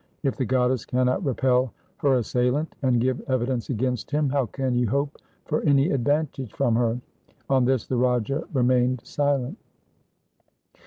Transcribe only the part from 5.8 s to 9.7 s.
advantage from her?' On this the Raja remained silent.